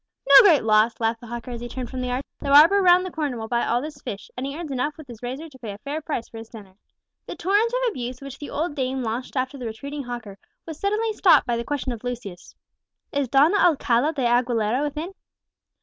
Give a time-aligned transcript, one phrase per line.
[0.27, 3.05] "No great loss," laughed the hawker, as he turned from the arch; "the barber round
[3.05, 5.59] the corner will buy all this fish, and he earns enough with his razor to
[5.59, 6.73] pay a fair price for his dinner!"
[7.27, 11.13] The torrent of abuse which the old dame launched after the retreating hawker, was suddenly
[11.13, 12.55] stopped by the question of Lucius,
[13.11, 15.13] "Is Don Alcala de Aguilera within?"